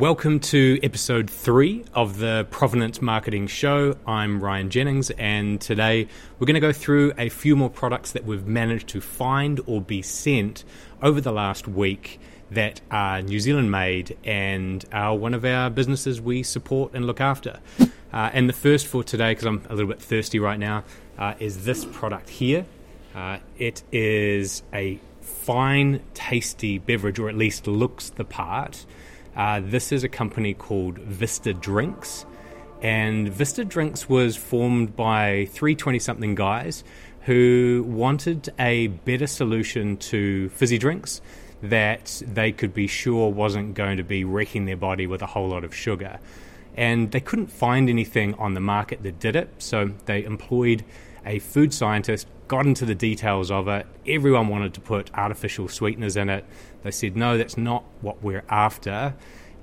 [0.00, 3.98] Welcome to episode three of the Provenance Marketing Show.
[4.06, 8.24] I'm Ryan Jennings, and today we're going to go through a few more products that
[8.24, 10.64] we've managed to find or be sent
[11.02, 12.18] over the last week
[12.50, 17.20] that are New Zealand made and are one of our businesses we support and look
[17.20, 17.60] after.
[18.10, 20.82] Uh, and the first for today, because I'm a little bit thirsty right now,
[21.18, 22.64] uh, is this product here.
[23.14, 28.86] Uh, it is a fine, tasty beverage, or at least looks the part.
[29.36, 32.26] Uh, this is a company called Vista Drinks.
[32.82, 36.82] And Vista Drinks was formed by three 20 something guys
[37.22, 41.20] who wanted a better solution to fizzy drinks
[41.62, 45.48] that they could be sure wasn't going to be wrecking their body with a whole
[45.48, 46.18] lot of sugar.
[46.76, 50.84] And they couldn't find anything on the market that did it, so they employed
[51.24, 53.86] a food scientist, got into the details of it.
[54.06, 56.44] Everyone wanted to put artificial sweeteners in it.
[56.82, 59.14] They said, no, that's not what we're after.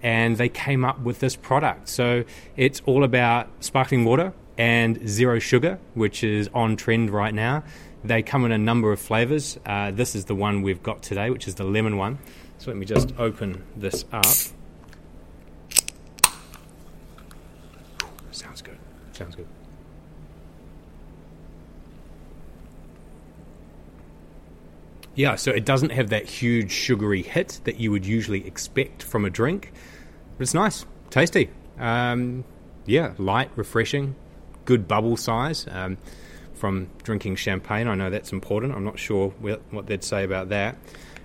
[0.01, 1.89] And they came up with this product.
[1.89, 2.23] So
[2.55, 7.63] it's all about sparkling water and zero sugar, which is on trend right now.
[8.03, 9.57] They come in a number of flavors.
[9.65, 12.19] Uh, this is the one we've got today, which is the lemon one.
[12.59, 14.25] So let me just open this up.
[18.31, 18.77] Sounds good.
[19.13, 19.47] Sounds good.
[25.17, 29.25] Yeah, so it doesn't have that huge sugary hit that you would usually expect from
[29.25, 29.71] a drink,
[30.37, 31.49] but it's nice, tasty.
[31.79, 32.43] Um,
[32.85, 34.13] yeah, light, refreshing,
[34.65, 35.65] good bubble size.
[35.71, 35.97] Um,
[36.53, 38.75] from drinking champagne, I know that's important.
[38.75, 40.77] I'm not sure what they'd say about that.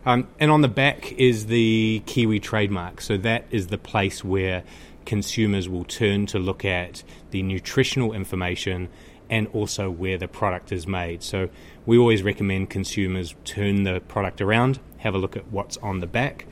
[0.06, 3.02] Um, and on the back is the Kiwi trademark.
[3.02, 4.64] So that is the place where
[5.04, 8.88] consumers will turn to look at the nutritional information
[9.32, 11.22] and also where the product is made.
[11.22, 11.48] So
[11.86, 16.06] we always recommend consumers turn the product around, have a look at what's on the
[16.06, 16.46] back,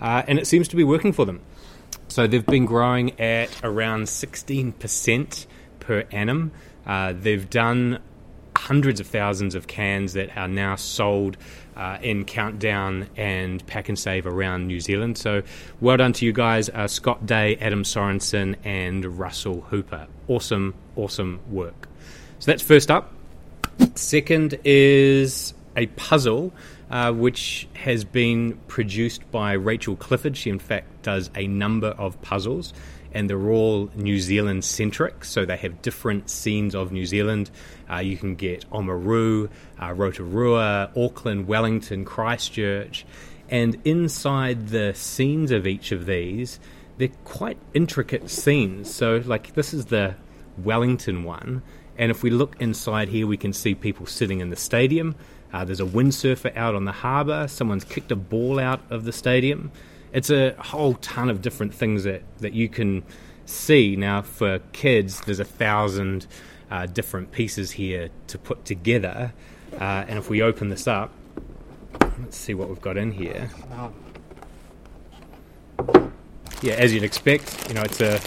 [0.00, 1.42] uh, and it seems to be working for them.
[2.08, 5.46] So they've been growing at around 16%
[5.78, 6.52] per annum.
[6.86, 7.98] Uh, they've done
[8.56, 11.36] hundreds of thousands of cans that are now sold
[11.76, 15.18] uh, in Countdown and Pack and Save around New Zealand.
[15.18, 15.42] So
[15.82, 20.06] well done to you guys, uh, Scott Day, Adam Sorensen, and Russell Hooper.
[20.28, 21.88] Awesome, awesome work.
[22.42, 23.12] So that's first up.
[23.94, 26.52] Second is a puzzle
[26.90, 30.36] uh, which has been produced by Rachel Clifford.
[30.36, 32.74] She, in fact, does a number of puzzles,
[33.12, 35.24] and they're all New Zealand centric.
[35.24, 37.48] So they have different scenes of New Zealand.
[37.88, 39.48] Uh, you can get Oamaru,
[39.80, 43.06] uh, Rotorua, Auckland, Wellington, Christchurch.
[43.50, 46.58] And inside the scenes of each of these,
[46.98, 48.92] they're quite intricate scenes.
[48.92, 50.16] So, like, this is the
[50.58, 51.62] Wellington one
[51.98, 55.14] and if we look inside here, we can see people sitting in the stadium.
[55.52, 57.46] Uh, there's a windsurfer out on the harbour.
[57.48, 59.70] Someone's kicked a ball out of the stadium.
[60.12, 63.02] It's a whole ton of different things that, that you can
[63.44, 63.96] see.
[63.96, 66.26] Now, for kids, there's a thousand
[66.70, 69.34] uh, different pieces here to put together.
[69.74, 71.12] Uh, and if we open this up,
[72.00, 73.50] let's see what we've got in here.
[76.62, 78.20] Yeah, as you'd expect, you know, it's a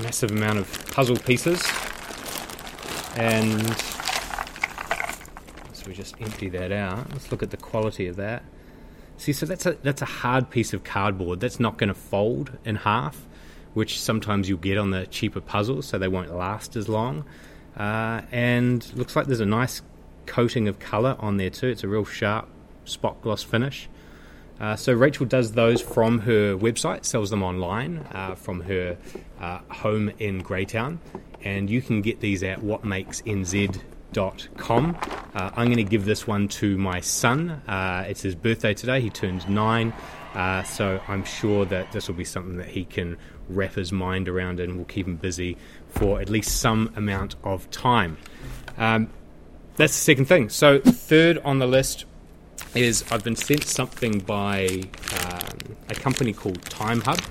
[0.00, 1.62] massive amount of puzzle pieces
[3.16, 3.76] and
[5.72, 7.10] so we just empty that out.
[7.12, 8.44] Let's look at the quality of that.
[9.16, 11.40] See, so that's a that's a hard piece of cardboard.
[11.40, 13.26] That's not going to fold in half,
[13.74, 17.24] which sometimes you'll get on the cheaper puzzles, so they won't last as long.
[17.76, 19.82] Uh, and looks like there's a nice
[20.26, 21.68] coating of colour on there too.
[21.68, 22.48] It's a real sharp
[22.84, 23.88] spot gloss finish.
[24.58, 28.96] Uh, so Rachel does those from her website, sells them online uh, from her
[29.38, 30.98] uh, home in Greytown,
[31.42, 34.98] and you can get these at whatmakesnz.com.
[35.34, 37.50] Uh, I'm going to give this one to my son.
[37.68, 39.00] Uh, it's his birthday today.
[39.00, 39.92] He turns nine,
[40.34, 44.28] uh, so I'm sure that this will be something that he can wrap his mind
[44.28, 45.56] around and will keep him busy
[45.88, 48.16] for at least some amount of time.
[48.78, 49.10] Um,
[49.76, 50.48] that's the second thing.
[50.48, 52.06] So, third on the list
[52.74, 54.84] is I've been sent something by
[55.22, 57.22] um, a company called TimeHub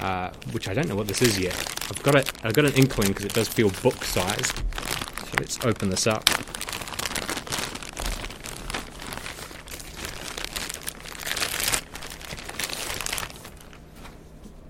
[0.00, 1.54] uh, which I don't know what this is yet.
[1.90, 2.32] I've got it.
[2.42, 4.56] I've got an inkling because it does feel book-sized.
[4.56, 6.24] So let's open this up.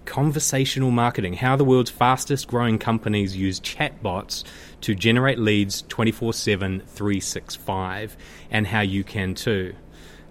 [0.04, 4.44] Conversational marketing: How the world's fastest-growing companies use chatbots
[4.82, 8.16] to generate leads 24/7, 365,
[8.50, 9.74] and how you can too.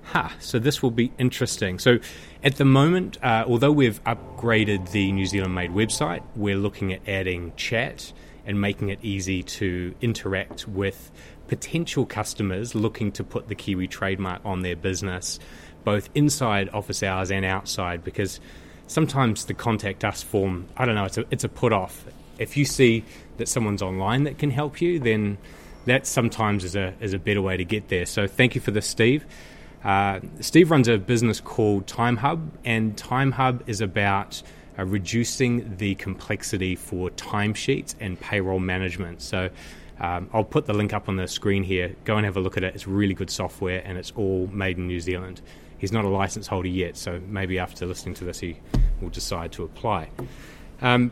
[0.05, 0.33] Ha!
[0.39, 1.79] So this will be interesting.
[1.79, 1.99] So
[2.43, 7.07] at the moment, uh, although we've upgraded the New Zealand Made website, we're looking at
[7.07, 8.11] adding chat
[8.45, 11.11] and making it easy to interact with
[11.47, 15.39] potential customers looking to put the Kiwi trademark on their business,
[15.83, 18.39] both inside office hours and outside, because
[18.87, 22.05] sometimes the contact us form, I don't know, it's a, it's a put off.
[22.37, 23.05] If you see
[23.37, 25.37] that someone's online that can help you, then
[25.85, 28.05] that sometimes is a, is a better way to get there.
[28.05, 29.25] So thank you for this, Steve.
[29.83, 34.41] Uh, Steve runs a business called TimeHub, and TimeHub is about
[34.79, 39.21] uh, reducing the complexity for timesheets and payroll management.
[39.21, 39.49] So
[39.99, 41.95] um, I'll put the link up on the screen here.
[42.05, 42.73] Go and have a look at it.
[42.73, 45.41] It's really good software, and it's all made in New Zealand.
[45.77, 48.57] He's not a license holder yet, so maybe after listening to this, he
[49.01, 50.09] will decide to apply.
[50.81, 51.11] Um,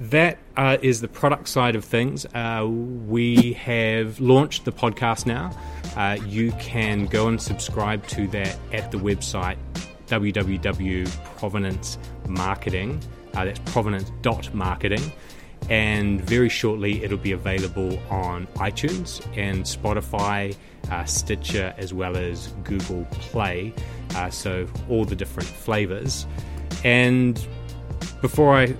[0.00, 2.24] that uh, is the product side of things.
[2.34, 5.54] Uh, we have launched the podcast now.
[5.94, 9.58] Uh, you can go and subscribe to that at the website
[10.06, 13.04] www.provenancemarketing.
[13.34, 15.12] Uh, that's provenance.marketing.
[15.68, 20.56] And very shortly, it'll be available on iTunes and Spotify,
[20.90, 23.74] uh, Stitcher, as well as Google Play.
[24.16, 26.26] Uh, so, all the different flavors.
[26.82, 27.46] And
[28.20, 28.74] before I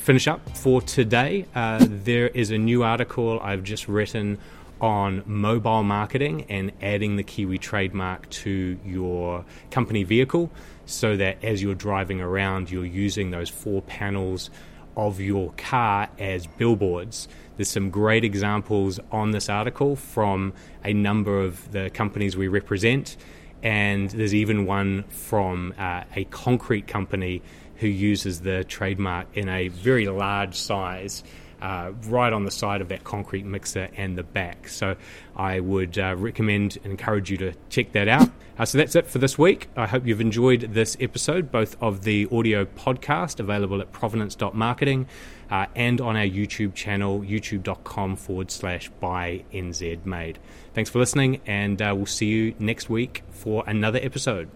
[0.00, 4.38] finish up for today, uh, there is a new article I've just written
[4.80, 10.50] on mobile marketing and adding the Kiwi trademark to your company vehicle
[10.86, 14.48] so that as you're driving around, you're using those four panels
[14.96, 17.28] of your car as billboards.
[17.56, 23.18] There's some great examples on this article from a number of the companies we represent,
[23.62, 27.42] and there's even one from uh, a concrete company
[27.80, 31.24] who uses the trademark in a very large size.
[31.60, 34.66] Uh, right on the side of that concrete mixer and the back.
[34.66, 34.96] So
[35.36, 38.30] I would uh, recommend and encourage you to check that out.
[38.58, 39.68] Uh, so that's it for this week.
[39.76, 45.06] I hope you've enjoyed this episode, both of the audio podcast available at provenance.marketing
[45.50, 50.38] uh, and on our YouTube channel, youtube.com forward slash buy NZ Made.
[50.72, 54.48] Thanks for listening, and uh, we'll see you next week for another episode.